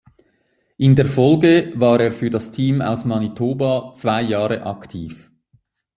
In 0.79 0.95
der 0.95 1.05
Folge 1.05 1.73
war 1.75 1.99
er 2.01 2.11
für 2.11 2.31
das 2.31 2.51
Team 2.51 2.81
aus 2.81 3.05
Manitoba 3.05 3.93
zwei 3.93 4.23
Jahre 4.23 4.63
aktiv. 4.65 5.31